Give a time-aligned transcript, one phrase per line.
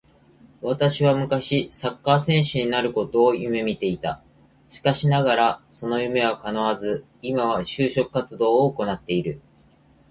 [0.61, 4.23] 私は昔サッカー選手になることを夢見ていた。
[4.67, 9.39] しかしながらその夢は叶わず、今は就職活動を行っている